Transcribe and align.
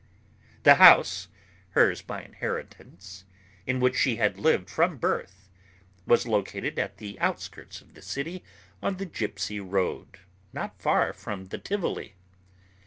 The 0.63 0.73
house, 0.81 1.27
hers 1.77 2.01
by 2.01 2.23
inheritance, 2.23 3.23
in 3.67 3.79
which 3.79 3.95
she 3.95 4.15
had 4.15 4.39
lived 4.39 4.67
from 4.67 4.97
birth, 4.97 5.47
was 6.07 6.25
located 6.25 6.79
at 6.79 6.97
the 6.97 7.19
outskirts 7.19 7.81
of 7.81 7.93
the 7.93 8.01
city 8.01 8.43
on 8.81 8.97
the 8.97 9.05
Gypsy 9.05 9.59
Road, 9.63 10.17
not 10.53 10.81
far 10.81 11.13
from 11.13 11.49
the 11.49 11.59
Tivoli. 11.59 12.15